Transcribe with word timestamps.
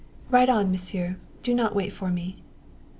"Ride 0.31 0.49
on, 0.49 0.71
Monsieur; 0.71 1.17
do 1.43 1.53
not 1.53 1.75
wait 1.75 1.93
for 1.93 2.09
me." 2.09 2.41